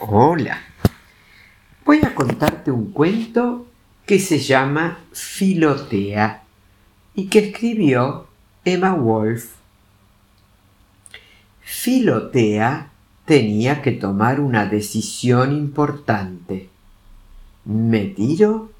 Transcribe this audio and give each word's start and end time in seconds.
Hola. 0.00 0.60
Voy 1.84 2.00
a 2.04 2.14
contarte 2.14 2.70
un 2.70 2.92
cuento 2.92 3.66
que 4.06 4.20
se 4.20 4.38
llama 4.38 5.00
Filotea 5.10 6.44
y 7.16 7.26
que 7.26 7.40
escribió 7.40 8.28
Emma 8.64 8.94
Wolf. 8.94 9.54
Filotea 11.62 12.90
tenía 13.24 13.82
que 13.82 13.90
tomar 13.90 14.38
una 14.38 14.66
decisión 14.66 15.52
importante. 15.52 16.68
¿Me 17.64 18.04
tiro 18.04 18.70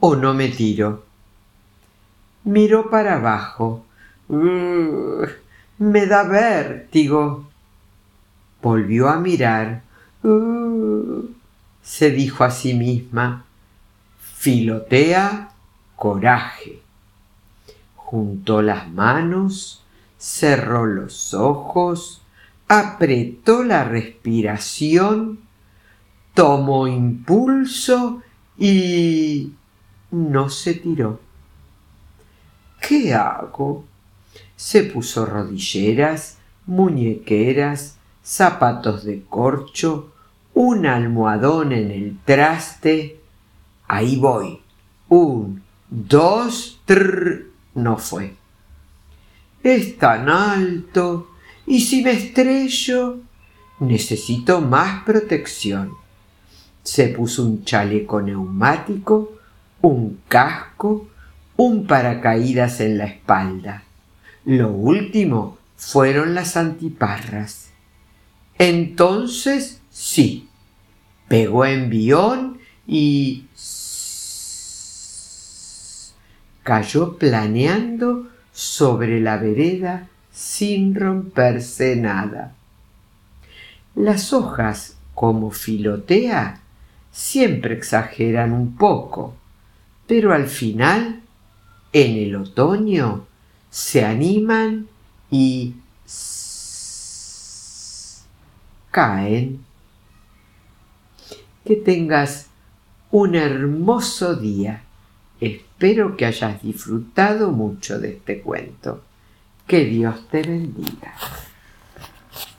o 0.00 0.16
no 0.16 0.34
me 0.34 0.48
tiro? 0.48 1.06
Miró 2.44 2.90
para 2.90 3.14
abajo. 3.14 3.86
me 4.28 6.06
da 6.06 6.24
vértigo. 6.24 7.48
Volvió 8.60 9.08
a 9.08 9.18
mirar 9.18 9.91
Se 11.82 12.10
dijo 12.10 12.44
a 12.44 12.50
sí 12.50 12.74
misma, 12.74 13.44
filotea 14.18 15.50
coraje. 15.96 16.80
Juntó 17.96 18.62
las 18.62 18.90
manos, 18.90 19.82
cerró 20.18 20.86
los 20.86 21.34
ojos, 21.34 22.22
apretó 22.68 23.64
la 23.64 23.84
respiración, 23.84 25.40
tomó 26.34 26.86
impulso 26.86 28.22
y 28.56 29.52
no 30.10 30.48
se 30.48 30.74
tiró. 30.74 31.20
¿Qué 32.80 33.14
hago? 33.14 33.84
Se 34.56 34.84
puso 34.84 35.26
rodilleras, 35.26 36.38
muñequeras, 36.66 37.98
zapatos 38.22 39.04
de 39.04 39.22
corcho, 39.24 40.11
un 40.54 40.86
almohadón 40.86 41.72
en 41.72 41.90
el 41.90 42.18
traste. 42.24 43.20
Ahí 43.88 44.16
voy. 44.16 44.60
Un, 45.08 45.62
dos, 45.88 46.80
trrr. 46.84 47.46
No 47.74 47.96
fue. 47.96 48.34
Es 49.62 49.98
tan 49.98 50.28
alto. 50.28 51.28
¿Y 51.66 51.80
si 51.80 52.02
me 52.02 52.12
estrello? 52.12 53.20
Necesito 53.80 54.60
más 54.60 55.04
protección. 55.04 55.92
Se 56.82 57.08
puso 57.08 57.44
un 57.44 57.64
chaleco 57.64 58.20
neumático, 58.20 59.32
un 59.80 60.20
casco, 60.28 61.08
un 61.56 61.86
paracaídas 61.86 62.80
en 62.80 62.98
la 62.98 63.04
espalda. 63.04 63.84
Lo 64.44 64.70
último 64.70 65.58
fueron 65.76 66.34
las 66.34 66.56
antiparras. 66.56 67.70
Entonces 68.58 69.81
Sí. 69.92 70.48
Pegó 71.28 71.64
envión 71.64 72.58
y 72.86 73.46
cayó 76.62 77.16
planeando 77.16 78.28
sobre 78.52 79.20
la 79.20 79.36
vereda 79.36 80.08
sin 80.32 80.94
romperse 80.94 81.96
nada. 81.96 82.54
Las 83.94 84.32
hojas, 84.32 84.96
como 85.14 85.50
filotea, 85.50 86.60
siempre 87.10 87.74
exageran 87.74 88.52
un 88.52 88.76
poco, 88.76 89.34
pero 90.06 90.32
al 90.32 90.46
final, 90.48 91.20
en 91.92 92.16
el 92.16 92.36
otoño, 92.36 93.26
se 93.70 94.04
animan 94.04 94.88
y 95.30 95.74
caen 98.90 99.71
que 101.64 101.76
tengas 101.76 102.48
un 103.10 103.34
hermoso 103.34 104.34
día. 104.36 104.82
Espero 105.40 106.16
que 106.16 106.26
hayas 106.26 106.62
disfrutado 106.62 107.50
mucho 107.50 107.98
de 107.98 108.12
este 108.12 108.40
cuento. 108.40 109.02
Que 109.66 109.84
Dios 109.84 110.28
te 110.30 110.42
bendiga. 110.42 111.14